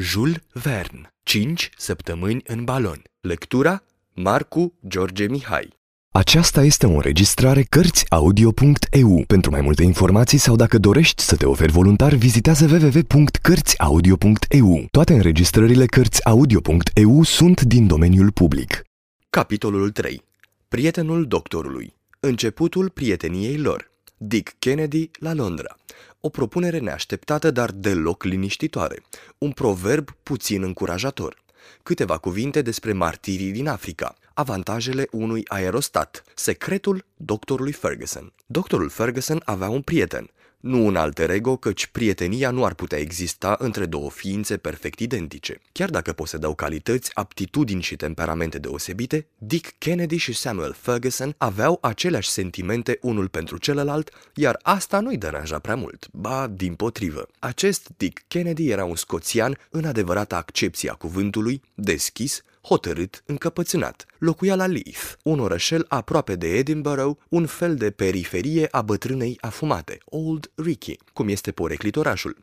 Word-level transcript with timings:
Jules 0.00 0.36
Verne, 0.52 1.14
5 1.22 1.70
săptămâni 1.76 2.42
în 2.46 2.64
balon. 2.64 3.02
Lectura 3.20 3.82
Marcu 4.14 4.74
George 4.88 5.26
Mihai. 5.26 5.76
Aceasta 6.14 6.62
este 6.62 6.86
o 6.86 6.90
înregistrare 6.90 7.62
Cărțiaudio.eu. 7.62 9.24
Pentru 9.26 9.50
mai 9.50 9.60
multe 9.60 9.82
informații 9.82 10.38
sau 10.38 10.56
dacă 10.56 10.78
dorești 10.78 11.22
să 11.22 11.36
te 11.36 11.46
oferi 11.46 11.72
voluntar, 11.72 12.14
vizitează 12.14 12.64
www.cărțiaudio.eu. 12.64 14.86
Toate 14.90 15.12
înregistrările 15.12 15.86
Cărțiaudio.eu 15.86 17.22
sunt 17.22 17.60
din 17.60 17.86
domeniul 17.86 18.32
public. 18.32 18.82
Capitolul 19.30 19.90
3. 19.90 20.22
Prietenul 20.68 21.26
doctorului. 21.26 21.94
Începutul 22.20 22.90
prieteniei 22.90 23.56
lor. 23.56 23.90
Dick 24.16 24.54
Kennedy 24.58 25.10
la 25.18 25.34
Londra. 25.34 25.76
O 26.20 26.28
propunere 26.28 26.78
neașteptată, 26.78 27.50
dar 27.50 27.70
deloc 27.70 28.24
liniștitoare. 28.24 29.02
Un 29.38 29.50
proverb 29.52 30.10
puțin 30.22 30.62
încurajator. 30.62 31.42
Câteva 31.82 32.18
cuvinte 32.18 32.62
despre 32.62 32.92
martirii 32.92 33.50
din 33.50 33.68
Africa. 33.68 34.14
Avantajele 34.34 35.08
unui 35.10 35.42
aerostat. 35.48 36.22
Secretul 36.34 37.04
doctorului 37.16 37.72
Ferguson. 37.72 38.32
Doctorul 38.46 38.88
Ferguson 38.88 39.42
avea 39.44 39.68
un 39.68 39.82
prieten, 39.82 40.30
nu 40.60 40.86
un 40.86 40.96
alter 40.96 41.30
ego, 41.30 41.56
căci 41.56 41.86
prietenia 41.86 42.50
nu 42.50 42.64
ar 42.64 42.74
putea 42.74 42.98
exista 42.98 43.56
între 43.58 43.86
două 43.86 44.10
ființe 44.10 44.56
perfect 44.56 44.98
identice. 44.98 45.60
Chiar 45.72 45.90
dacă 45.90 46.12
posedau 46.12 46.54
calități, 46.54 47.10
aptitudini 47.14 47.82
și 47.82 47.96
temperamente 47.96 48.58
deosebite, 48.58 49.26
Dick 49.38 49.74
Kennedy 49.78 50.16
și 50.16 50.32
Samuel 50.32 50.76
Ferguson 50.80 51.34
aveau 51.38 51.78
aceleași 51.80 52.28
sentimente 52.30 52.98
unul 53.00 53.28
pentru 53.28 53.58
celălalt, 53.58 54.10
iar 54.34 54.58
asta 54.62 55.00
nu-i 55.00 55.16
deranja 55.18 55.58
prea 55.58 55.76
mult, 55.76 56.08
ba 56.12 56.46
din 56.46 56.74
potrivă. 56.74 57.28
Acest 57.38 57.88
Dick 57.96 58.22
Kennedy 58.28 58.70
era 58.70 58.84
un 58.84 58.96
scoțian 58.96 59.58
în 59.70 59.84
adevărata 59.84 60.36
accepție 60.36 60.90
a 60.90 60.94
cuvântului, 60.94 61.62
deschis, 61.74 62.42
hotărât, 62.68 63.22
încăpățânat. 63.26 64.06
Locuia 64.18 64.54
la 64.54 64.66
Leith, 64.66 65.12
un 65.22 65.40
orășel 65.40 65.84
aproape 65.88 66.34
de 66.34 66.46
Edinburgh, 66.46 67.16
un 67.28 67.46
fel 67.46 67.74
de 67.74 67.90
periferie 67.90 68.68
a 68.70 68.82
bătrânei 68.82 69.38
afumate, 69.40 69.98
Old 70.04 70.50
Ricky, 70.54 70.96
cum 71.12 71.28
este 71.28 71.50
poreclit 71.50 71.96
orașul. 71.96 72.36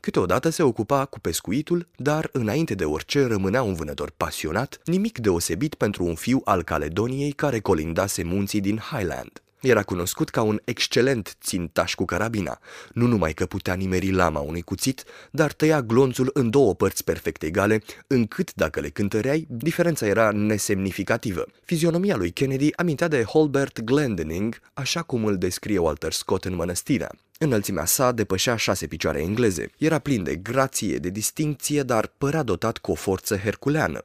Câteodată 0.00 0.48
se 0.48 0.62
ocupa 0.62 1.04
cu 1.04 1.20
pescuitul, 1.20 1.86
dar 1.96 2.28
înainte 2.32 2.74
de 2.74 2.84
orice 2.84 3.26
rămânea 3.26 3.62
un 3.62 3.74
vânător 3.74 4.12
pasionat, 4.16 4.80
nimic 4.84 5.18
deosebit 5.18 5.74
pentru 5.74 6.04
un 6.04 6.14
fiu 6.14 6.40
al 6.44 6.62
Caledoniei 6.62 7.32
care 7.32 7.60
colindase 7.60 8.22
munții 8.22 8.60
din 8.60 8.78
Highland. 8.78 9.42
Era 9.62 9.82
cunoscut 9.82 10.28
ca 10.28 10.42
un 10.42 10.60
excelent 10.64 11.36
țintaș 11.42 11.94
cu 11.94 12.04
carabina, 12.04 12.58
nu 12.92 13.06
numai 13.06 13.32
că 13.32 13.46
putea 13.46 13.74
nimeri 13.74 14.12
lama 14.12 14.40
unui 14.40 14.62
cuțit, 14.62 15.04
dar 15.30 15.52
tăia 15.52 15.82
glonțul 15.82 16.30
în 16.32 16.50
două 16.50 16.74
părți 16.74 17.04
perfect 17.04 17.42
egale, 17.42 17.82
încât, 18.06 18.54
dacă 18.54 18.80
le 18.80 18.88
cântăreai, 18.88 19.46
diferența 19.48 20.06
era 20.06 20.30
nesemnificativă. 20.30 21.46
Fizionomia 21.64 22.16
lui 22.16 22.30
Kennedy 22.30 22.70
amintea 22.76 23.08
de 23.08 23.22
Holbert 23.22 23.80
Glendinning, 23.80 24.60
așa 24.74 25.02
cum 25.02 25.24
îl 25.24 25.38
descrie 25.38 25.78
Walter 25.78 26.12
Scott 26.12 26.44
în 26.44 26.54
Mănăstirea. 26.54 27.10
Înălțimea 27.38 27.84
sa 27.84 28.12
depășea 28.12 28.56
șase 28.56 28.86
picioare 28.86 29.20
engleze. 29.20 29.70
Era 29.78 29.98
plin 29.98 30.22
de 30.22 30.36
grație, 30.36 30.96
de 30.96 31.08
distincție, 31.08 31.82
dar 31.82 32.12
părea 32.18 32.42
dotat 32.42 32.78
cu 32.78 32.90
o 32.90 32.94
forță 32.94 33.36
herculeană. 33.36 34.04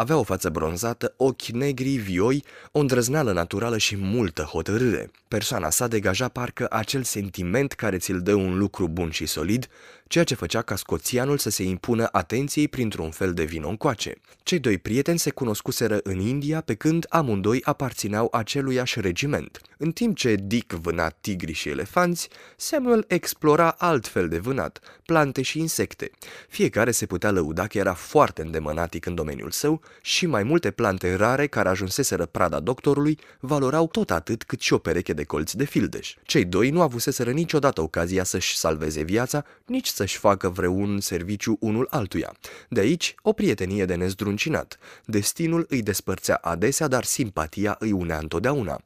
Avea 0.00 0.16
o 0.16 0.22
față 0.22 0.48
bronzată, 0.48 1.14
ochi 1.16 1.46
negri, 1.46 1.96
vioi, 1.96 2.44
o 2.72 2.78
îndrăzneală 2.78 3.32
naturală 3.32 3.78
și 3.78 3.96
multă 3.96 4.42
hotărâre. 4.42 5.10
Persoana 5.28 5.70
sa 5.70 5.88
degaja 5.88 6.28
parcă 6.28 6.66
acel 6.70 7.02
sentiment 7.02 7.72
care 7.72 7.98
ți-l 7.98 8.20
dă 8.20 8.34
un 8.34 8.58
lucru 8.58 8.88
bun 8.88 9.10
și 9.10 9.26
solid, 9.26 9.68
ceea 10.06 10.24
ce 10.24 10.34
făcea 10.34 10.62
ca 10.62 10.76
scoțianul 10.76 11.38
să 11.38 11.50
se 11.50 11.62
impună 11.62 12.08
atenției 12.12 12.68
printr-un 12.68 13.10
fel 13.10 13.34
de 13.34 13.44
vino 13.44 13.68
încoace. 13.68 14.14
Cei 14.42 14.58
doi 14.58 14.78
prieteni 14.78 15.18
se 15.18 15.30
cunoscuseră 15.30 16.00
în 16.02 16.18
India 16.18 16.60
pe 16.60 16.74
când 16.74 17.06
amândoi 17.08 17.60
aparțineau 17.64 18.28
aceluiași 18.32 19.00
regiment. 19.00 19.60
În 19.78 19.92
timp 19.92 20.16
ce 20.16 20.34
Dick 20.42 20.72
vâna 20.72 21.08
tigri 21.08 21.52
și 21.52 21.68
elefanți, 21.68 22.28
Samuel 22.56 23.04
explora 23.08 23.74
altfel 23.78 24.28
de 24.28 24.38
vânat, 24.38 24.80
plante 25.06 25.42
și 25.42 25.58
insecte. 25.58 26.10
Fiecare 26.48 26.90
se 26.90 27.06
putea 27.06 27.30
lăuda 27.30 27.66
că 27.66 27.78
era 27.78 27.94
foarte 27.94 28.42
îndemânatic 28.42 29.06
în 29.06 29.14
domeniul 29.14 29.50
său 29.50 29.80
și 30.02 30.26
mai 30.26 30.42
multe 30.42 30.70
plante 30.70 31.14
rare 31.14 31.46
care 31.46 31.68
ajunseseră 31.68 32.26
prada 32.26 32.60
doctorului 32.60 33.18
valorau 33.40 33.88
tot 33.88 34.10
atât 34.10 34.42
cât 34.42 34.60
și 34.60 34.72
o 34.72 34.78
pereche 34.78 35.12
de 35.12 35.24
colți 35.24 35.56
de 35.56 35.64
fildeș. 35.64 36.14
Cei 36.22 36.44
doi 36.44 36.70
nu 36.70 36.82
avuseseră 36.82 37.30
niciodată 37.30 37.80
ocazia 37.80 38.24
să-și 38.24 38.56
salveze 38.56 39.02
viața, 39.02 39.44
nici 39.66 39.86
să-și 39.86 40.18
facă 40.18 40.48
vreun 40.48 41.00
serviciu 41.00 41.56
unul 41.60 41.86
altuia. 41.90 42.34
De 42.68 42.80
aici, 42.80 43.14
o 43.22 43.32
prietenie 43.32 43.84
de 43.84 43.94
nezdruncinat. 43.94 44.78
Destinul 45.04 45.66
îi 45.68 45.82
despărțea 45.82 46.34
adesea, 46.34 46.88
dar 46.88 47.04
simpatia 47.04 47.76
îi 47.78 47.92
unea 47.92 48.18
întotdeauna. 48.18 48.80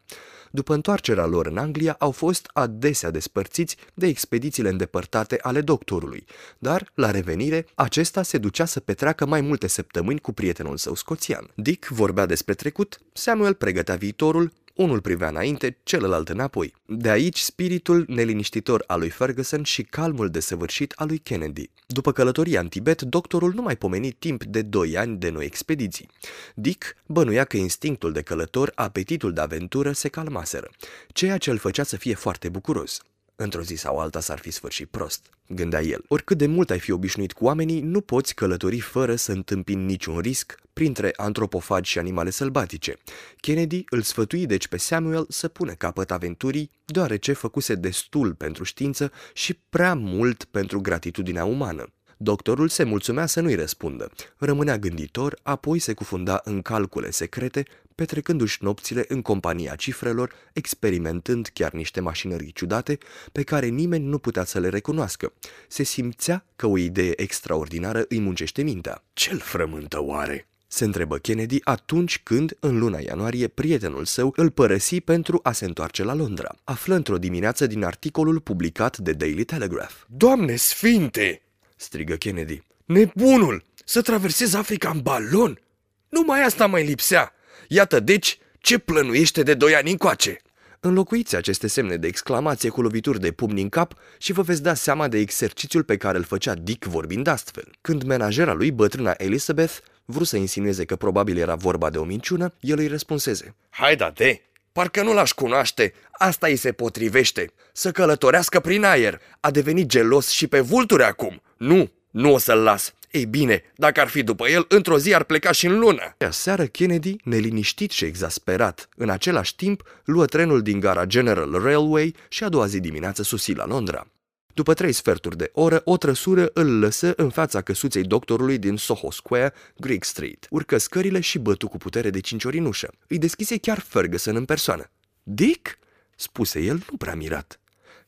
După 0.55 0.75
întoarcerea 0.75 1.27
lor 1.27 1.47
în 1.47 1.57
Anglia, 1.57 1.97
au 1.99 2.11
fost 2.11 2.51
adesea 2.53 3.11
despărțiți 3.11 3.77
de 3.95 4.07
expedițiile 4.07 4.69
îndepărtate 4.69 5.39
ale 5.43 5.61
doctorului, 5.61 6.25
dar, 6.59 6.91
la 6.95 7.11
revenire, 7.11 7.67
acesta 7.75 8.23
se 8.23 8.39
ducea 8.39 8.65
să 8.65 8.81
petreacă 8.81 9.27
mai 9.27 9.41
multe 9.41 9.67
săptămâni 9.67 10.21
cu 10.21 10.33
prietenul 10.33 10.77
său 10.77 10.95
scoțian. 10.95 11.51
Dick 11.55 11.87
vorbea 11.87 12.27
despre 12.27 12.55
trecut, 12.55 13.01
Samuel 13.13 13.55
pregătea 13.55 13.97
viitorul, 13.97 14.53
unul 14.75 15.01
privea 15.01 15.29
înainte, 15.29 15.79
celălalt 15.83 16.29
înapoi. 16.29 16.75
De 16.87 17.11
aici 17.11 17.39
spiritul 17.39 18.05
neliniștitor 18.09 18.85
al 18.87 18.99
lui 18.99 19.11
Ferguson 19.11 19.63
și 19.63 19.83
calmul 19.83 20.31
desăvârșit 20.31 20.93
al 20.97 21.07
lui 21.07 21.19
Kennedy. 21.19 21.71
După 21.87 22.13
călătoria 22.13 22.61
în 22.61 22.69
Tibet, 22.69 23.03
doctorul 23.03 23.53
nu 23.55 23.63
mai 23.63 23.77
pomeni 23.77 24.11
timp 24.11 24.45
de 24.45 24.63
doi 24.63 24.97
ani 24.97 25.17
de 25.17 25.31
noi 25.31 25.45
expediții. 25.45 26.09
Dick 26.55 26.97
bănuia 27.07 27.45
că 27.45 27.57
instinctul 27.57 28.13
de 28.13 28.23
călător, 28.23 28.73
apetitul 28.75 29.33
de 29.33 29.41
aventură 29.41 29.93
se 29.93 30.09
calmaseră, 30.09 30.71
ceea 31.09 31.39
ce 31.39 31.51
îl 31.51 31.59
făcea 31.59 31.83
să 31.83 31.97
fie 31.97 32.15
foarte 32.15 32.49
bucuros. 32.49 33.03
Într-o 33.37 33.63
zi 33.63 33.75
sau 33.75 33.99
alta 33.99 34.21
s-ar 34.21 34.39
fi 34.39 34.51
sfârșit 34.51 34.89
prost, 34.89 35.27
gândea 35.49 35.83
el. 35.83 36.05
Oricât 36.09 36.39
de 36.39 36.47
mult 36.47 36.71
ai 36.71 36.81
fi 36.81 36.91
obișnuit 36.91 37.33
cu 37.33 37.45
oamenii, 37.45 37.81
nu 37.81 38.01
poți 38.01 38.35
călători 38.35 38.81
fără 38.81 39.15
să 39.15 39.33
întâmpini 39.33 39.85
niciun 39.85 40.19
risc 40.19 40.55
printre 40.73 41.13
antropofagi 41.17 41.91
și 41.91 41.99
animale 41.99 42.31
sălbatice. 42.31 42.97
Kennedy 43.37 43.85
îl 43.89 44.03
sfătui 44.03 44.47
deci 44.47 44.69
pe 44.69 44.77
Samuel 44.77 45.27
să 45.29 45.49
pună 45.49 45.73
capăt 45.73 46.11
aventurii, 46.11 46.71
deoarece 46.85 47.33
făcuse 47.33 47.75
destul 47.75 48.35
pentru 48.35 48.65
știință 48.65 49.13
și 49.33 49.55
prea 49.69 49.95
mult 49.95 50.45
pentru 50.45 50.81
gratitudinea 50.81 51.45
umană. 51.45 51.94
Doctorul 52.17 52.69
se 52.69 52.85
mulțumea 52.85 53.27
să 53.27 53.41
nu-i 53.41 53.55
răspundă. 53.55 54.11
Rămânea 54.39 54.79
gânditor, 54.79 55.39
apoi 55.43 55.79
se 55.79 55.93
cufunda 55.93 56.41
în 56.45 56.63
calcule 56.63 57.11
secrete, 57.11 57.65
petrecându-și 57.95 58.59
nopțile 58.61 59.05
în 59.09 59.23
compania 59.23 59.75
cifrelor, 59.75 60.33
experimentând 60.53 61.51
chiar 61.53 61.73
niște 61.73 62.01
mașinării 62.01 62.53
ciudate 62.53 62.99
pe 63.33 63.43
care 63.43 63.67
nimeni 63.67 64.05
nu 64.05 64.19
putea 64.19 64.45
să 64.45 64.59
le 64.59 64.69
recunoască. 64.69 65.33
Se 65.69 65.83
simțea 65.83 66.47
că 66.57 66.67
o 66.67 66.79
idee 66.79 67.21
extraordinară 67.21 68.05
îi 68.09 68.21
muncește 68.21 68.63
mintea. 68.63 69.05
Ce-l 69.13 69.39
frământă 69.39 70.03
oare? 70.03 70.49
se 70.75 70.85
întrebă 70.85 71.17
Kennedy 71.19 71.59
atunci 71.65 72.21
când, 72.23 72.57
în 72.61 72.79
luna 72.79 72.99
ianuarie, 72.99 73.49
prietenul 73.49 74.05
său 74.05 74.33
îl 74.37 74.51
părăsi 74.51 75.01
pentru 75.01 75.41
a 75.43 75.53
se 75.53 75.65
întoarce 75.65 76.05
la 76.05 76.15
Londra. 76.15 76.55
Află 76.65 76.95
într-o 76.95 77.19
dimineață 77.19 77.67
din 77.67 77.85
articolul 77.85 78.41
publicat 78.41 78.99
de 78.99 79.13
Daily 79.13 79.45
Telegraph. 79.45 79.95
Doamne 80.07 80.57
sfinte! 80.57 81.44
Strigă 81.77 82.15
Kennedy. 82.15 82.63
Nebunul! 82.85 83.65
Să 83.85 84.03
traversez 84.03 84.55
Africa 84.55 84.91
în 84.91 85.01
balon? 85.01 85.61
Numai 86.09 86.43
asta 86.43 86.67
mai 86.67 86.85
lipsea! 86.85 87.33
Iată 87.69 88.01
deci 88.01 88.39
ce 88.59 88.79
plănuiește 88.79 89.43
de 89.43 89.55
doi 89.55 89.75
ani 89.75 89.91
încoace! 89.91 90.39
Înlocuiți 90.81 91.37
aceste 91.37 91.67
semne 91.67 91.97
de 91.97 92.07
exclamație 92.07 92.69
cu 92.69 92.83
lovituri 92.83 93.21
de 93.21 93.33
pumni 93.33 93.63
în 93.63 93.69
cap 93.69 93.95
și 94.19 94.33
vă 94.33 94.43
veți 94.43 94.63
da 94.63 94.75
seama 94.75 95.09
de 95.09 95.19
exercițiul 95.19 95.83
pe 95.83 95.97
care 95.97 96.19
îl 96.19 96.25
făcea 96.25 96.55
Dick 96.55 96.85
vorbind 96.85 97.27
astfel. 97.27 97.71
Când 97.81 98.03
menajera 98.03 98.53
lui, 98.53 98.71
bătrâna 98.71 99.15
Elizabeth, 99.17 99.77
vrut 100.05 100.27
să 100.27 100.37
insinueze 100.37 100.85
că 100.85 100.97
probabil 100.97 101.39
era 101.39 101.55
vorba 101.55 101.91
de 101.91 101.99
o 101.99 102.05
minciună, 102.05 102.55
el 102.61 102.79
îi 102.79 102.87
răspunseze. 102.87 103.55
Hai 103.71 103.97
da 103.97 104.11
de! 104.11 104.43
Parcă 104.79 105.03
nu 105.03 105.13
l-aș 105.13 105.33
cunoaște, 105.33 105.93
asta 106.13 106.47
îi 106.47 106.57
se 106.57 106.73
potrivește. 106.73 107.51
Să 107.73 107.91
călătorească 107.91 108.61
prin 108.61 108.85
aer. 108.85 109.21
A 109.41 109.51
devenit 109.51 109.87
gelos 109.87 110.31
și 110.31 110.47
pe 110.47 110.61
vulturi 110.61 111.03
acum. 111.03 111.43
Nu, 111.57 111.91
nu 112.11 112.33
o 112.33 112.39
să-l 112.39 112.59
las. 112.59 112.95
Ei 113.11 113.27
bine, 113.27 113.63
dacă 113.77 114.01
ar 114.01 114.09
fi 114.09 114.23
după 114.23 114.49
el, 114.49 114.65
într-o 114.69 114.99
zi 114.99 115.15
ar 115.15 115.25
pleca 115.25 115.53
și 115.53 115.67
în 115.67 115.79
lună. 115.79 116.15
Ea 116.19 116.31
seară 116.31 116.65
Kennedy, 116.67 117.17
neliniștit 117.25 117.91
și 117.91 118.05
exasperat, 118.05 118.89
în 118.97 119.09
același 119.09 119.57
timp 119.57 119.83
luă 120.05 120.25
trenul 120.25 120.63
din 120.63 120.81
gara 120.81 121.05
General 121.05 121.63
Railway 121.63 122.15
și 122.29 122.45
a 122.45 122.49
doua 122.49 122.67
zi 122.67 122.81
dimineață 122.81 123.23
susi 123.23 123.53
la 123.53 123.67
Londra. 123.67 124.07
După 124.55 124.75
trei 124.75 124.93
sferturi 124.93 125.37
de 125.37 125.51
oră, 125.53 125.81
o 125.85 125.97
trăsură 125.97 126.51
îl 126.53 126.79
lăsă 126.79 127.13
în 127.17 127.31
fața 127.31 127.63
căsuței 127.63 128.03
doctorului 128.03 128.59
din 128.59 128.77
Soho 128.77 129.11
Square, 129.11 129.53
Greek 129.77 130.05
Street. 130.05 130.47
Urcă 130.51 130.79
scările 130.79 131.21
și 131.21 131.39
bătu 131.39 131.69
cu 131.69 131.77
putere 131.77 132.11
de 132.11 132.21
cinci 132.21 132.45
ori 132.45 132.59
în 132.59 132.65
ușă. 132.65 132.93
Îi 133.07 133.19
deschise 133.19 133.57
chiar 133.57 133.79
Ferguson 133.79 134.37
în 134.37 134.45
persoană. 134.45 134.91
Dick? 135.23 135.79
spuse 136.17 136.61
el, 136.61 136.85
nu 136.91 136.97
prea 136.97 137.15
mirat. 137.15 137.61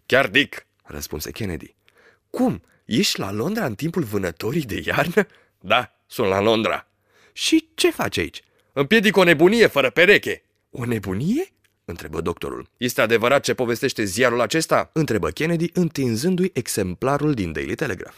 Chiar 0.06 0.28
Dick, 0.28 0.66
răspunse 0.82 1.31
Kennedy. 1.31 1.75
Cum? 2.31 2.62
Ești 2.84 3.20
la 3.20 3.32
Londra 3.32 3.64
în 3.64 3.75
timpul 3.75 4.02
vânătorii 4.02 4.62
de 4.62 4.82
iarnă? 4.84 5.26
Da, 5.60 5.96
sunt 6.06 6.28
la 6.28 6.40
Londra. 6.40 6.88
Și 7.32 7.69
ce 7.75 7.90
faci 7.90 8.16
aici? 8.19 8.43
Împiedic 8.72 9.16
o 9.16 9.22
nebunie 9.22 9.66
fără 9.66 9.90
pereche. 9.90 10.43
O 10.70 10.84
nebunie? 10.84 11.52
Întrebă 11.86 12.20
doctorul. 12.20 12.68
Este 12.76 13.00
adevărat 13.00 13.42
ce 13.42 13.54
povestește 13.54 14.04
ziarul 14.04 14.40
acesta? 14.40 14.90
Întrebă 14.92 15.30
Kennedy, 15.30 15.70
întinzându-i 15.72 16.50
exemplarul 16.54 17.34
din 17.34 17.52
Daily 17.52 17.74
Telegraph. 17.74 18.16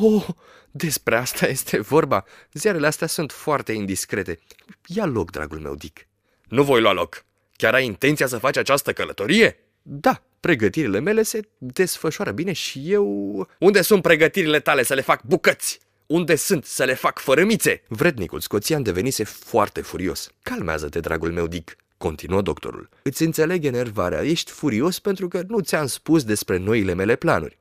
Oh, 0.00 0.26
despre 0.70 1.16
asta 1.16 1.46
este 1.46 1.80
vorba. 1.80 2.24
Ziarele 2.52 2.86
astea 2.86 3.06
sunt 3.06 3.32
foarte 3.32 3.72
indiscrete. 3.72 4.38
Ia 4.86 5.04
loc, 5.04 5.30
dragul 5.30 5.58
meu, 5.58 5.74
Dick. 5.74 6.06
Nu 6.48 6.62
voi 6.62 6.80
lua 6.80 6.92
loc. 6.92 7.24
Chiar 7.56 7.74
ai 7.74 7.84
intenția 7.84 8.26
să 8.26 8.38
faci 8.38 8.56
această 8.56 8.92
călătorie? 8.92 9.56
Da, 9.82 10.22
pregătirile 10.40 10.98
mele 10.98 11.22
se 11.22 11.40
desfășoară 11.58 12.30
bine 12.30 12.52
și 12.52 12.92
eu... 12.92 13.48
Unde 13.58 13.82
sunt 13.82 14.02
pregătirile 14.02 14.60
tale 14.60 14.82
să 14.82 14.94
le 14.94 15.00
fac 15.00 15.22
bucăți? 15.22 15.80
Unde 16.06 16.34
sunt 16.36 16.64
să 16.64 16.84
le 16.84 16.94
fac 16.94 17.18
fărâmițe? 17.18 17.82
Vrednicul 17.88 18.40
scoțian 18.40 18.82
devenise 18.82 19.24
foarte 19.24 19.80
furios. 19.80 20.30
Calmează-te, 20.42 21.00
dragul 21.00 21.32
meu, 21.32 21.46
Dick, 21.46 21.76
continuă 21.98 22.42
doctorul. 22.42 22.88
Îți 23.02 23.22
înțeleg 23.22 23.64
enervarea, 23.64 24.22
ești 24.24 24.50
furios 24.50 24.98
pentru 24.98 25.28
că 25.28 25.42
nu 25.48 25.60
ți-am 25.60 25.86
spus 25.86 26.24
despre 26.24 26.56
noile 26.56 26.94
mele 26.94 27.16
planuri. 27.16 27.58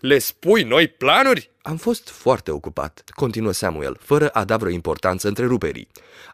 Le 0.00 0.18
spui 0.18 0.62
noi 0.62 0.88
planuri? 0.88 1.50
Am 1.62 1.76
fost 1.76 2.08
foarte 2.08 2.50
ocupat, 2.50 3.04
continuă 3.14 3.52
Samuel, 3.52 3.96
fără 4.00 4.28
a 4.28 4.44
da 4.44 4.56
vreo 4.56 4.70
importanță 4.70 5.28
întreruperii. 5.28 5.88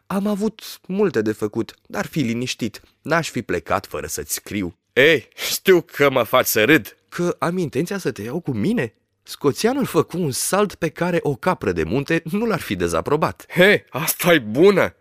Am 0.07 0.27
avut 0.27 0.61
multe 0.87 1.21
de 1.21 1.31
făcut, 1.31 1.73
dar 1.85 2.05
fi 2.05 2.19
liniștit. 2.19 2.81
N-aș 3.01 3.29
fi 3.29 3.41
plecat 3.41 3.85
fără 3.85 4.07
să-ți 4.07 4.33
scriu. 4.33 4.77
Ei, 4.93 5.27
știu 5.51 5.81
că 5.81 6.09
mă 6.09 6.23
faci 6.23 6.45
să 6.45 6.63
râd. 6.63 6.97
Că 7.09 7.35
am 7.39 7.57
intenția 7.57 7.97
să 7.97 8.11
te 8.11 8.21
iau 8.21 8.39
cu 8.39 8.51
mine? 8.51 8.93
Scoțianul 9.23 9.85
făcu 9.85 10.17
un 10.17 10.31
salt 10.31 10.75
pe 10.75 10.89
care 10.89 11.19
o 11.21 11.35
capră 11.35 11.71
de 11.71 11.83
munte 11.83 12.21
nu 12.31 12.45
l-ar 12.45 12.59
fi 12.59 12.75
dezaprobat. 12.75 13.45
He, 13.49 13.85
asta 13.89 14.33
e 14.33 14.39
bună! 14.39 14.95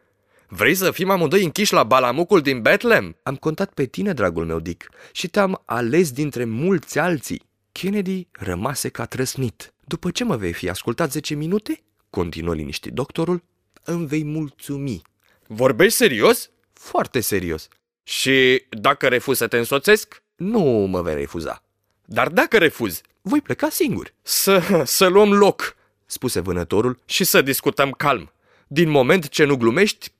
Vrei 0.49 0.75
să 0.75 0.91
fim 0.91 1.11
amândoi 1.11 1.45
închiși 1.45 1.73
la 1.73 1.83
balamucul 1.83 2.41
din 2.41 2.63
Bethlehem? 2.63 3.17
Am 3.23 3.37
contat 3.37 3.73
pe 3.73 3.85
tine, 3.85 4.13
dragul 4.13 4.47
meu 4.47 4.61
Dick, 4.61 4.89
și 5.13 5.29
te-am 5.29 5.63
ales 5.65 6.11
dintre 6.11 6.45
mulți 6.45 6.99
alții. 6.99 7.43
Kennedy 7.73 8.29
rămase 8.33 8.89
ca 8.89 9.05
trăsnit. 9.05 9.75
După 9.85 10.11
ce 10.11 10.25
mă 10.25 10.37
vei 10.37 10.53
fi 10.53 10.69
ascultat 10.69 11.13
10 11.13 11.35
minute, 11.35 11.83
continuă 12.11 12.55
liniștit 12.55 12.93
doctorul, 12.93 13.43
îmi 13.85 14.07
vei 14.07 14.25
mulțumi. 14.25 15.03
Vorbești 15.47 15.97
serios? 15.97 16.51
Foarte 16.73 17.21
serios. 17.21 17.69
Și 18.03 18.65
dacă 18.69 19.09
refuz 19.09 19.37
să 19.37 19.47
te 19.47 19.57
însoțesc? 19.57 20.23
Nu 20.37 20.61
mă 20.63 21.03
vei 21.03 21.15
refuza. 21.15 21.63
Dar 22.05 22.29
dacă 22.29 22.59
refuz? 22.59 23.01
Voi 23.23 23.41
pleca 23.41 23.69
singur. 23.69 24.15
Să, 24.23 24.83
să 24.85 25.07
luăm 25.07 25.33
loc, 25.33 25.77
spuse 26.07 26.41
vânătorul, 26.41 26.99
și 27.05 27.25
să 27.25 27.43
discutăm 27.43 27.91
calm. 27.91 28.33
Din 28.67 28.89
moment 28.89 29.29
ce 29.29 29.45
nu 29.45 29.57
glumești, 29.57 30.13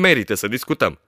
merită 0.00 0.34
să 0.34 0.48
discutăm. 0.48 0.98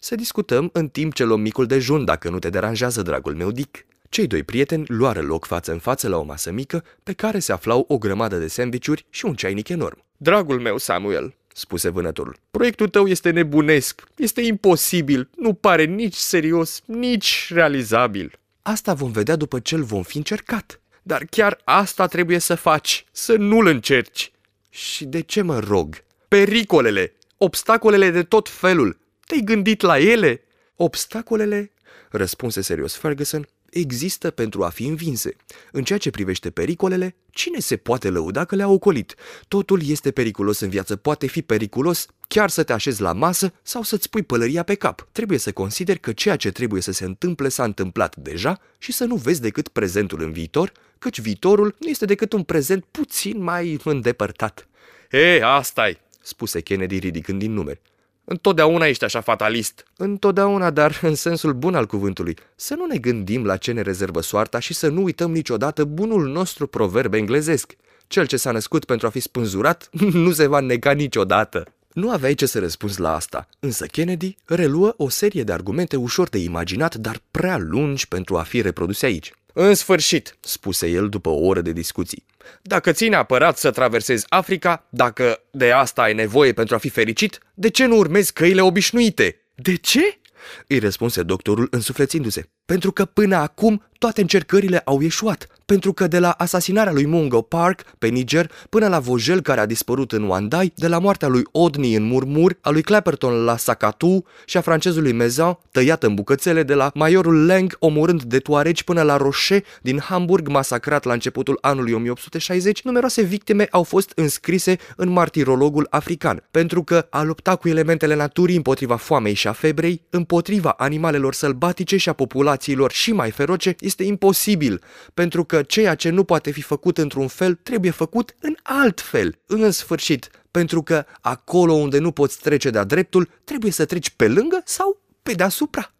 Să 0.00 0.14
discutăm 0.14 0.70
în 0.72 0.88
timp 0.88 1.14
ce 1.14 1.24
luăm 1.24 1.40
micul 1.40 1.66
dejun, 1.66 2.04
dacă 2.04 2.30
nu 2.30 2.38
te 2.38 2.50
deranjează, 2.50 3.02
dragul 3.02 3.34
meu 3.34 3.50
Dick. 3.50 3.86
Cei 4.08 4.26
doi 4.26 4.42
prieteni 4.42 4.84
luară 4.86 5.20
loc 5.20 5.44
față 5.44 5.72
în 5.72 5.78
față 5.78 6.08
la 6.08 6.16
o 6.16 6.22
masă 6.22 6.52
mică, 6.52 6.84
pe 7.02 7.12
care 7.12 7.38
se 7.38 7.52
aflau 7.52 7.84
o 7.88 7.98
grămadă 7.98 8.38
de 8.38 8.48
sandvișuri 8.48 9.06
și 9.10 9.24
un 9.24 9.34
ceainic 9.34 9.68
enorm. 9.68 10.04
Dragul 10.16 10.60
meu, 10.60 10.78
Samuel, 10.78 11.34
spuse 11.52 11.88
vânătorul, 11.88 12.36
proiectul 12.50 12.88
tău 12.88 13.06
este 13.06 13.30
nebunesc, 13.30 14.02
este 14.16 14.40
imposibil, 14.40 15.28
nu 15.36 15.52
pare 15.52 15.84
nici 15.84 16.14
serios, 16.14 16.82
nici 16.86 17.50
realizabil. 17.54 18.38
Asta 18.62 18.94
vom 18.94 19.10
vedea 19.10 19.36
după 19.36 19.58
ce 19.58 19.74
îl 19.74 19.82
vom 19.82 20.02
fi 20.02 20.16
încercat. 20.16 20.80
Dar 21.02 21.24
chiar 21.30 21.60
asta 21.64 22.06
trebuie 22.06 22.38
să 22.38 22.54
faci, 22.54 23.04
să 23.12 23.36
nu-l 23.36 23.66
încerci. 23.66 24.32
Și 24.70 25.04
de 25.04 25.20
ce 25.20 25.42
mă 25.42 25.58
rog? 25.58 26.04
Pericolele, 26.28 27.12
obstacolele 27.38 28.10
de 28.10 28.22
tot 28.22 28.48
felul. 28.48 28.98
Te-ai 29.26 29.40
gândit 29.40 29.80
la 29.80 29.98
ele? 29.98 30.42
Obstacolele, 30.76 31.72
răspunse 32.10 32.60
serios 32.60 32.94
Ferguson, 32.94 33.48
există 33.70 34.30
pentru 34.30 34.64
a 34.64 34.68
fi 34.68 34.86
învinse. 34.86 35.36
În 35.72 35.84
ceea 35.84 35.98
ce 35.98 36.10
privește 36.10 36.50
pericolele, 36.50 37.16
cine 37.30 37.58
se 37.58 37.76
poate 37.76 38.08
lăuda 38.08 38.44
că 38.44 38.54
le-a 38.54 38.68
ocolit? 38.68 39.14
Totul 39.48 39.80
este 39.88 40.10
periculos 40.10 40.60
în 40.60 40.68
viață, 40.68 40.96
poate 40.96 41.26
fi 41.26 41.42
periculos 41.42 42.06
chiar 42.28 42.50
să 42.50 42.62
te 42.62 42.72
așezi 42.72 43.00
la 43.00 43.12
masă 43.12 43.52
sau 43.62 43.82
să-ți 43.82 44.10
pui 44.10 44.22
pălăria 44.22 44.62
pe 44.62 44.74
cap. 44.74 45.08
Trebuie 45.12 45.38
să 45.38 45.52
consideri 45.52 46.00
că 46.00 46.12
ceea 46.12 46.36
ce 46.36 46.50
trebuie 46.50 46.82
să 46.82 46.92
se 46.92 47.04
întâmple 47.04 47.48
s-a 47.48 47.64
întâmplat 47.64 48.16
deja 48.16 48.60
și 48.78 48.92
să 48.92 49.04
nu 49.04 49.14
vezi 49.14 49.40
decât 49.40 49.68
prezentul 49.68 50.22
în 50.22 50.32
viitor, 50.32 50.72
căci 50.98 51.20
viitorul 51.20 51.74
nu 51.78 51.88
este 51.88 52.04
decât 52.04 52.32
un 52.32 52.42
prezent 52.42 52.84
puțin 52.90 53.42
mai 53.42 53.80
îndepărtat. 53.84 54.68
E, 55.10 55.40
asta 55.44 55.88
e, 55.88 55.98
spuse 56.28 56.60
Kennedy 56.60 56.98
ridicând 56.98 57.38
din 57.38 57.52
numeri. 57.52 57.80
Întotdeauna 58.24 58.86
ești 58.86 59.04
așa 59.04 59.20
fatalist. 59.20 59.84
Întotdeauna, 59.96 60.70
dar 60.70 60.98
în 61.02 61.14
sensul 61.14 61.52
bun 61.52 61.74
al 61.74 61.86
cuvântului. 61.86 62.36
Să 62.56 62.74
nu 62.74 62.86
ne 62.86 62.96
gândim 62.98 63.44
la 63.44 63.56
ce 63.56 63.72
ne 63.72 63.80
rezervă 63.80 64.20
soarta 64.20 64.58
și 64.58 64.74
să 64.74 64.88
nu 64.88 65.02
uităm 65.02 65.32
niciodată 65.32 65.84
bunul 65.84 66.28
nostru 66.28 66.66
proverb 66.66 67.14
englezesc. 67.14 67.76
Cel 68.06 68.26
ce 68.26 68.36
s-a 68.36 68.50
născut 68.50 68.84
pentru 68.84 69.06
a 69.06 69.10
fi 69.10 69.20
spânzurat 69.20 69.88
nu 70.24 70.32
se 70.32 70.46
va 70.46 70.60
nega 70.60 70.92
niciodată. 70.92 71.64
Nu 71.92 72.10
aveai 72.10 72.34
ce 72.34 72.46
să 72.46 72.58
răspunzi 72.58 73.00
la 73.00 73.14
asta, 73.14 73.48
însă 73.60 73.86
Kennedy 73.86 74.36
reluă 74.44 74.94
o 74.96 75.08
serie 75.08 75.42
de 75.42 75.52
argumente 75.52 75.96
ușor 75.96 76.28
de 76.28 76.38
imaginat, 76.38 76.94
dar 76.94 77.20
prea 77.30 77.58
lungi 77.58 78.08
pentru 78.08 78.36
a 78.36 78.42
fi 78.42 78.60
reproduse 78.60 79.06
aici. 79.06 79.32
În 79.60 79.74
sfârșit, 79.74 80.36
spuse 80.40 80.88
el 80.88 81.08
după 81.08 81.28
o 81.28 81.46
oră 81.46 81.60
de 81.60 81.72
discuții. 81.72 82.24
Dacă 82.62 82.92
ți 82.92 83.08
neapărat 83.08 83.58
să 83.58 83.70
traversezi 83.70 84.24
Africa, 84.28 84.86
dacă 84.90 85.40
de 85.50 85.72
asta 85.72 86.02
ai 86.02 86.14
nevoie 86.14 86.52
pentru 86.52 86.74
a 86.74 86.78
fi 86.78 86.88
fericit, 86.88 87.38
de 87.54 87.68
ce 87.68 87.86
nu 87.86 87.96
urmezi 87.96 88.32
căile 88.32 88.60
obișnuite? 88.60 89.40
De 89.54 89.76
ce? 89.76 90.18
îi 90.66 90.78
răspunse 90.78 91.22
doctorul 91.22 91.68
însuflețindu-se. 91.70 92.48
Pentru 92.64 92.92
că 92.92 93.04
până 93.04 93.36
acum 93.36 93.84
toate 93.98 94.20
încercările 94.20 94.78
au 94.78 95.00
ieșuat, 95.00 95.46
pentru 95.68 95.92
că 95.92 96.06
de 96.06 96.18
la 96.18 96.30
asasinarea 96.30 96.92
lui 96.92 97.06
Mungo 97.06 97.42
Park 97.42 97.82
pe 97.98 98.06
Niger 98.06 98.50
până 98.68 98.88
la 98.88 98.98
Vogel 98.98 99.40
care 99.40 99.60
a 99.60 99.66
dispărut 99.66 100.12
în 100.12 100.22
Wandai, 100.22 100.72
de 100.76 100.88
la 100.88 100.98
moartea 100.98 101.28
lui 101.28 101.42
Odney 101.52 101.94
în 101.94 102.02
Murmur, 102.02 102.56
a 102.60 102.70
lui 102.70 102.82
Clapperton 102.82 103.44
la 103.44 103.56
Sakatu 103.56 104.24
și 104.44 104.56
a 104.56 104.60
francezului 104.60 105.12
Mezan 105.12 105.58
tăiat 105.70 106.02
în 106.02 106.14
bucățele 106.14 106.62
de 106.62 106.74
la 106.74 106.90
majorul 106.94 107.46
Lang 107.46 107.76
omorând 107.78 108.22
de 108.22 108.38
toareci 108.38 108.82
până 108.82 109.02
la 109.02 109.16
Rocher 109.16 109.64
din 109.82 109.98
Hamburg 109.98 110.48
masacrat 110.48 111.04
la 111.04 111.12
începutul 111.12 111.58
anului 111.60 111.92
1860, 111.92 112.82
numeroase 112.82 113.22
victime 113.22 113.66
au 113.70 113.82
fost 113.82 114.12
înscrise 114.14 114.76
în 114.96 115.08
martirologul 115.08 115.86
african, 115.90 116.42
pentru 116.50 116.82
că 116.82 117.06
a 117.10 117.22
lupta 117.22 117.56
cu 117.56 117.68
elementele 117.68 118.14
naturii 118.14 118.56
împotriva 118.56 118.96
foamei 118.96 119.34
și 119.34 119.48
a 119.48 119.52
febrei, 119.52 120.02
împotriva 120.10 120.74
animalelor 120.78 121.34
sălbatice 121.34 121.96
și 121.96 122.08
a 122.08 122.12
populațiilor 122.12 122.92
și 122.92 123.12
mai 123.12 123.30
feroce 123.30 123.74
este 123.80 124.04
imposibil, 124.04 124.82
pentru 125.14 125.44
că 125.44 125.56
ceea 125.62 125.94
ce 125.94 126.10
nu 126.10 126.24
poate 126.24 126.50
fi 126.50 126.62
făcut 126.62 126.98
într-un 126.98 127.28
fel 127.28 127.54
trebuie 127.54 127.90
făcut 127.90 128.34
în 128.40 128.56
alt 128.62 129.00
fel. 129.00 129.38
În 129.46 129.70
sfârșit, 129.70 130.30
pentru 130.50 130.82
că 130.82 131.04
acolo 131.20 131.72
unde 131.72 131.98
nu 131.98 132.10
poți 132.10 132.40
trece 132.40 132.70
de-a 132.70 132.84
dreptul, 132.84 133.28
trebuie 133.44 133.72
să 133.72 133.84
treci 133.84 134.10
pe 134.10 134.28
lângă 134.28 134.62
sau 134.64 135.00
pe 135.22 135.32
deasupra. 135.32 135.92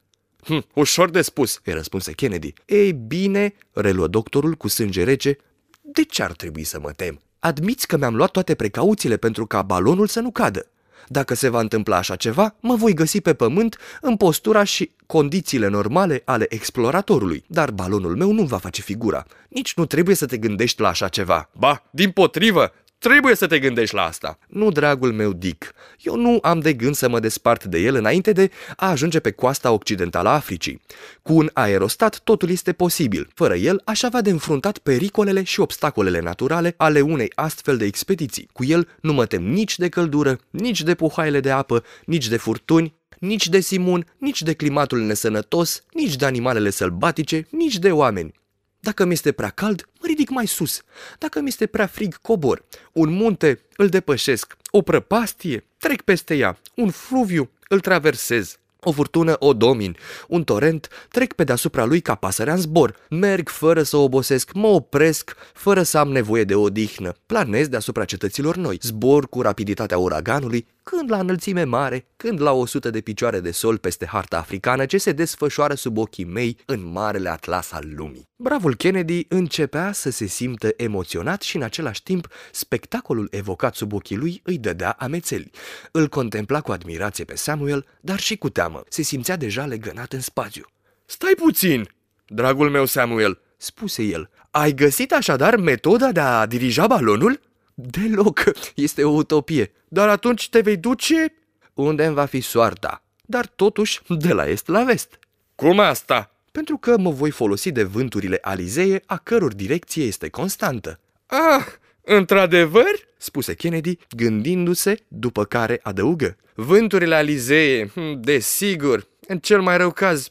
Hm, 0.44 0.64
ușor 0.74 1.10
de 1.10 1.22
spus, 1.22 1.60
îi 1.64 1.72
răspunse 1.72 2.12
Kennedy. 2.12 2.52
Ei 2.66 2.92
bine, 2.92 3.54
reluă 3.72 4.06
doctorul 4.06 4.54
cu 4.54 4.68
sânge 4.68 5.04
rece, 5.04 5.36
de 5.80 6.02
ce 6.02 6.22
ar 6.22 6.32
trebui 6.32 6.64
să 6.64 6.80
mă 6.80 6.90
tem? 6.90 7.20
Admiți 7.38 7.86
că 7.86 7.96
mi-am 7.96 8.16
luat 8.16 8.30
toate 8.30 8.54
precauțiile 8.54 9.16
pentru 9.16 9.46
ca 9.46 9.62
balonul 9.62 10.06
să 10.06 10.20
nu 10.20 10.30
cadă. 10.30 10.70
Dacă 11.08 11.34
se 11.34 11.48
va 11.48 11.60
întâmpla 11.60 11.96
așa 11.96 12.16
ceva, 12.16 12.54
mă 12.60 12.74
voi 12.74 12.94
găsi 12.94 13.20
pe 13.20 13.34
pământ 13.34 13.76
în 14.00 14.16
postura 14.16 14.64
și 14.64 14.90
condițiile 15.06 15.68
normale 15.68 16.22
ale 16.24 16.46
exploratorului, 16.48 17.44
dar 17.46 17.70
balonul 17.70 18.16
meu 18.16 18.32
nu 18.32 18.42
va 18.42 18.58
face 18.58 18.80
figura. 18.80 19.24
Nici 19.48 19.74
nu 19.74 19.86
trebuie 19.86 20.14
să 20.14 20.26
te 20.26 20.36
gândești 20.36 20.80
la 20.80 20.88
așa 20.88 21.08
ceva. 21.08 21.50
Ba, 21.58 21.82
din 21.90 22.10
potrivă, 22.10 22.72
Trebuie 22.98 23.34
să 23.34 23.46
te 23.46 23.58
gândești 23.58 23.94
la 23.94 24.02
asta. 24.02 24.38
Nu, 24.48 24.70
dragul 24.70 25.12
meu 25.12 25.32
Dick, 25.32 25.72
eu 25.98 26.16
nu 26.16 26.38
am 26.42 26.60
de 26.60 26.72
gând 26.72 26.94
să 26.94 27.08
mă 27.08 27.20
despart 27.20 27.64
de 27.64 27.78
el 27.78 27.94
înainte 27.94 28.32
de 28.32 28.50
a 28.76 28.90
ajunge 28.90 29.20
pe 29.20 29.30
coasta 29.30 29.72
occidentală 29.72 30.28
a 30.28 30.32
Africii. 30.32 30.80
Cu 31.22 31.32
un 31.32 31.50
aerostat 31.52 32.18
totul 32.18 32.50
este 32.50 32.72
posibil. 32.72 33.30
Fără 33.34 33.54
el 33.54 33.82
aș 33.84 34.02
avea 34.02 34.20
de 34.20 34.30
înfruntat 34.30 34.78
pericolele 34.78 35.42
și 35.42 35.60
obstacolele 35.60 36.20
naturale 36.20 36.74
ale 36.76 37.00
unei 37.00 37.32
astfel 37.34 37.76
de 37.76 37.84
expediții. 37.84 38.48
Cu 38.52 38.64
el 38.64 38.88
nu 39.00 39.12
mă 39.12 39.26
tem 39.26 39.42
nici 39.42 39.78
de 39.78 39.88
căldură, 39.88 40.38
nici 40.50 40.82
de 40.82 40.94
puhaile 40.94 41.40
de 41.40 41.50
apă, 41.50 41.84
nici 42.04 42.28
de 42.28 42.36
furtuni, 42.36 42.94
nici 43.18 43.48
de 43.48 43.60
simun, 43.60 44.06
nici 44.18 44.42
de 44.42 44.52
climatul 44.52 45.00
nesănătos, 45.00 45.82
nici 45.92 46.16
de 46.16 46.24
animalele 46.24 46.70
sălbatice, 46.70 47.46
nici 47.50 47.78
de 47.78 47.92
oameni. 47.92 48.32
Dacă 48.80 49.04
mi 49.04 49.12
este 49.12 49.32
prea 49.32 49.48
cald, 49.48 49.88
mă 49.97 49.97
ridic 50.08 50.28
mai 50.28 50.46
sus. 50.46 50.82
Dacă 51.18 51.40
mi 51.40 51.48
este 51.48 51.66
prea 51.66 51.86
frig, 51.86 52.16
cobor. 52.16 52.64
Un 52.92 53.10
munte 53.10 53.60
îl 53.76 53.88
depășesc. 53.88 54.56
O 54.70 54.82
prăpastie, 54.82 55.64
trec 55.78 56.02
peste 56.02 56.34
ea. 56.34 56.58
Un 56.74 56.90
fluviu 56.90 57.50
îl 57.68 57.80
traversez. 57.80 58.58
O 58.88 58.92
furtună 58.92 59.36
o 59.38 59.52
domin, 59.52 59.96
un 60.28 60.44
torent 60.44 60.88
trec 61.08 61.32
pe 61.32 61.44
deasupra 61.44 61.84
lui 61.84 62.00
ca 62.00 62.14
pasărea 62.14 62.52
în 62.52 62.60
zbor. 62.60 62.96
Merg 63.10 63.48
fără 63.48 63.82
să 63.82 63.96
obosesc, 63.96 64.52
mă 64.52 64.66
opresc 64.66 65.36
fără 65.52 65.82
să 65.82 65.98
am 65.98 66.08
nevoie 66.08 66.44
de 66.44 66.54
odihnă. 66.54 67.12
Planez 67.26 67.68
deasupra 67.68 68.04
cetăților 68.04 68.56
noi, 68.56 68.78
zbor 68.82 69.28
cu 69.28 69.40
rapiditatea 69.42 69.98
uraganului, 69.98 70.66
când 70.82 71.10
la 71.10 71.18
înălțime 71.18 71.64
mare, 71.64 72.06
când 72.16 72.40
la 72.40 72.52
100 72.52 72.90
de 72.90 73.00
picioare 73.00 73.40
de 73.40 73.50
sol 73.50 73.78
peste 73.78 74.06
harta 74.06 74.38
africană 74.38 74.84
ce 74.84 74.98
se 74.98 75.12
desfășoară 75.12 75.74
sub 75.74 75.98
ochii 75.98 76.24
mei 76.24 76.56
în 76.64 76.90
marele 76.92 77.28
atlas 77.28 77.72
al 77.72 77.84
lumii. 77.96 78.28
Bravul 78.36 78.74
Kennedy 78.74 79.26
începea 79.28 79.92
să 79.92 80.10
se 80.10 80.26
simtă 80.26 80.68
emoționat 80.76 81.42
și 81.42 81.56
în 81.56 81.62
același 81.62 82.02
timp 82.02 82.28
spectacolul 82.52 83.28
evocat 83.30 83.74
sub 83.74 83.92
ochii 83.92 84.16
lui 84.16 84.40
îi 84.44 84.58
dădea 84.58 84.96
amețeli. 84.98 85.50
Îl 85.90 86.08
contempla 86.08 86.60
cu 86.60 86.72
admirație 86.72 87.24
pe 87.24 87.36
Samuel, 87.36 87.86
dar 88.00 88.18
și 88.18 88.36
cu 88.36 88.48
teamă. 88.48 88.77
Se 88.88 89.02
simțea 89.02 89.36
deja 89.36 89.66
legănat 89.66 90.12
în 90.12 90.20
spațiu. 90.20 90.64
Stai 91.06 91.32
puțin, 91.36 91.88
dragul 92.26 92.70
meu 92.70 92.84
Samuel, 92.84 93.40
spuse 93.56 94.02
el. 94.02 94.30
Ai 94.50 94.72
găsit 94.72 95.12
așadar 95.12 95.56
metoda 95.56 96.12
de 96.12 96.20
a 96.20 96.46
dirija 96.46 96.86
balonul? 96.86 97.40
Deloc, 97.74 98.44
este 98.74 99.04
o 99.04 99.10
utopie. 99.10 99.72
Dar 99.88 100.08
atunci 100.08 100.48
te 100.48 100.60
vei 100.60 100.76
duce... 100.76 101.32
Unde 101.74 102.04
îmi 102.04 102.14
va 102.14 102.24
fi 102.24 102.40
soarta, 102.40 103.02
dar 103.26 103.46
totuși 103.46 104.00
de 104.08 104.32
la 104.32 104.48
est 104.48 104.66
la 104.66 104.84
vest. 104.84 105.18
Cum 105.54 105.78
asta? 105.78 106.30
Pentru 106.52 106.76
că 106.76 106.98
mă 106.98 107.10
voi 107.10 107.30
folosi 107.30 107.72
de 107.72 107.82
vânturile 107.82 108.38
alizee, 108.42 109.02
a 109.06 109.16
căror 109.16 109.54
direcție 109.54 110.04
este 110.04 110.28
constantă. 110.28 111.00
Ah, 111.26 111.66
într-adevăr? 112.08 113.08
spuse 113.16 113.54
Kennedy, 113.54 113.98
gândindu-se, 114.16 115.04
după 115.08 115.44
care 115.44 115.80
adăugă. 115.82 116.36
Vânturile 116.54 117.14
alizee, 117.14 117.86
hm, 117.86 118.20
desigur, 118.20 119.06
în 119.26 119.38
cel 119.38 119.60
mai 119.60 119.76
rău 119.76 119.90
caz, 119.90 120.30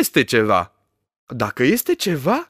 este 0.00 0.24
ceva. 0.24 0.72
Dacă 1.26 1.62
este 1.62 1.94
ceva? 1.94 2.46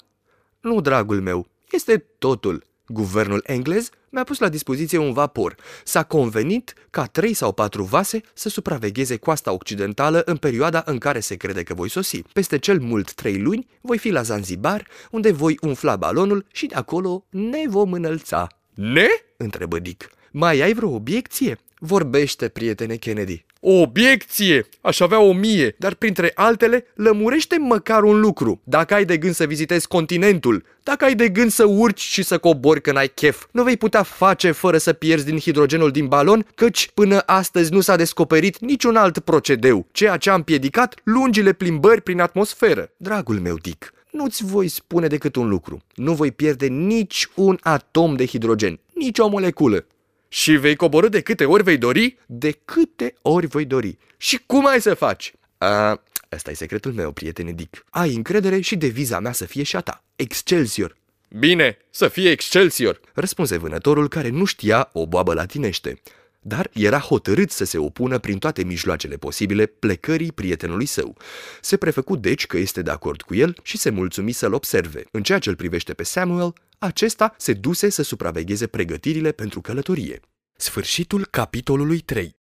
Nu, 0.60 0.80
dragul 0.80 1.20
meu, 1.20 1.46
este 1.70 2.04
totul. 2.18 2.64
Guvernul 2.86 3.42
englez 3.46 3.90
mi-a 4.12 4.24
pus 4.24 4.38
la 4.38 4.48
dispoziție 4.48 4.98
un 4.98 5.12
vapor. 5.12 5.54
S-a 5.84 6.02
convenit 6.02 6.74
ca 6.90 7.06
trei 7.06 7.34
sau 7.34 7.52
patru 7.52 7.82
vase 7.82 8.20
să 8.34 8.48
supravegheze 8.48 9.16
coasta 9.16 9.52
occidentală 9.52 10.22
în 10.24 10.36
perioada 10.36 10.82
în 10.86 10.98
care 10.98 11.20
se 11.20 11.34
crede 11.34 11.62
că 11.62 11.74
voi 11.74 11.88
sosi. 11.88 12.22
Peste 12.32 12.58
cel 12.58 12.80
mult 12.80 13.12
trei 13.12 13.38
luni 13.38 13.66
voi 13.80 13.98
fi 13.98 14.10
la 14.10 14.22
Zanzibar, 14.22 14.86
unde 15.10 15.32
voi 15.32 15.58
umfla 15.60 15.96
balonul 15.96 16.46
și 16.52 16.66
de 16.66 16.74
acolo 16.74 17.24
ne 17.30 17.62
vom 17.68 17.92
înălța. 17.92 18.46
Ne? 18.74 19.06
întrebă 19.36 19.78
Dick. 19.78 20.10
Mai 20.30 20.60
ai 20.60 20.72
vreo 20.72 20.90
obiecție? 20.90 21.58
Vorbește, 21.78 22.48
prietene 22.48 22.96
Kennedy. 22.96 23.44
O 23.64 23.80
obiecție! 23.80 24.66
Aș 24.80 25.00
avea 25.00 25.20
o 25.20 25.32
mie, 25.32 25.74
dar 25.78 25.94
printre 25.94 26.30
altele, 26.34 26.86
lămurește 26.94 27.58
măcar 27.58 28.02
un 28.02 28.20
lucru. 28.20 28.60
Dacă 28.64 28.94
ai 28.94 29.04
de 29.04 29.16
gând 29.16 29.34
să 29.34 29.44
vizitezi 29.44 29.88
continentul, 29.88 30.64
dacă 30.82 31.04
ai 31.04 31.14
de 31.14 31.28
gând 31.28 31.50
să 31.50 31.64
urci 31.64 32.00
și 32.00 32.22
să 32.22 32.38
cobori 32.38 32.80
când 32.80 32.96
ai 32.96 33.08
chef, 33.08 33.44
nu 33.50 33.62
vei 33.62 33.76
putea 33.76 34.02
face 34.02 34.50
fără 34.50 34.78
să 34.78 34.92
pierzi 34.92 35.24
din 35.24 35.38
hidrogenul 35.38 35.90
din 35.90 36.06
balon, 36.06 36.46
căci 36.54 36.90
până 36.94 37.22
astăzi 37.26 37.72
nu 37.72 37.80
s-a 37.80 37.96
descoperit 37.96 38.58
niciun 38.58 38.96
alt 38.96 39.18
procedeu, 39.18 39.86
ceea 39.92 40.16
ce 40.16 40.30
a 40.30 40.34
împiedicat 40.34 41.00
lungile 41.04 41.52
plimbări 41.52 42.00
prin 42.00 42.20
atmosferă. 42.20 42.90
Dragul 42.96 43.40
meu 43.40 43.56
Dick, 43.56 43.92
nu-ți 44.10 44.44
voi 44.44 44.68
spune 44.68 45.06
decât 45.06 45.36
un 45.36 45.48
lucru. 45.48 45.82
Nu 45.94 46.12
voi 46.12 46.32
pierde 46.32 46.66
nici 46.66 47.28
un 47.34 47.58
atom 47.60 48.14
de 48.14 48.26
hidrogen, 48.26 48.78
nici 48.94 49.18
o 49.18 49.28
moleculă. 49.28 49.86
Și 50.32 50.56
vei 50.56 50.76
coborâ 50.76 51.08
de 51.08 51.20
câte 51.20 51.44
ori 51.44 51.62
vei 51.62 51.78
dori? 51.78 52.18
De 52.26 52.58
câte 52.64 53.14
ori 53.22 53.46
voi 53.46 53.64
dori. 53.64 53.98
Și 54.16 54.40
cum 54.46 54.66
ai 54.66 54.80
să 54.80 54.94
faci? 54.94 55.32
A, 55.58 56.02
ăsta 56.32 56.50
e 56.50 56.54
secretul 56.54 56.92
meu, 56.92 57.12
prietene 57.12 57.52
Dick. 57.52 57.84
Ai 57.90 58.14
încredere 58.14 58.60
și 58.60 58.76
deviza 58.76 59.20
mea 59.20 59.32
să 59.32 59.44
fie 59.44 59.62
și 59.62 59.76
a 59.76 59.80
ta. 59.80 60.04
Excelsior. 60.16 60.96
Bine, 61.38 61.78
să 61.90 62.08
fie 62.08 62.30
Excelsior, 62.30 63.00
răspunse 63.14 63.56
vânătorul 63.56 64.08
care 64.08 64.28
nu 64.28 64.44
știa 64.44 64.90
o 64.92 65.06
boabă 65.06 65.34
latinește 65.34 66.00
dar 66.42 66.70
era 66.72 66.98
hotărât 66.98 67.50
să 67.50 67.64
se 67.64 67.78
opună 67.78 68.18
prin 68.18 68.38
toate 68.38 68.64
mijloacele 68.64 69.16
posibile 69.16 69.66
plecării 69.66 70.32
prietenului 70.32 70.86
său. 70.86 71.16
Se 71.60 71.76
prefăcu 71.76 72.16
deci 72.16 72.46
că 72.46 72.58
este 72.58 72.82
de 72.82 72.90
acord 72.90 73.22
cu 73.22 73.34
el 73.34 73.56
și 73.62 73.78
se 73.78 73.90
mulțumi 73.90 74.32
să-l 74.32 74.52
observe. 74.52 75.04
În 75.10 75.22
ceea 75.22 75.38
ce 75.38 75.48
îl 75.48 75.56
privește 75.56 75.94
pe 75.94 76.02
Samuel, 76.02 76.52
acesta 76.78 77.34
se 77.38 77.52
duse 77.52 77.88
să 77.88 78.02
supravegheze 78.02 78.66
pregătirile 78.66 79.32
pentru 79.32 79.60
călătorie. 79.60 80.20
Sfârșitul 80.56 81.26
capitolului 81.26 81.98
3 81.98 82.36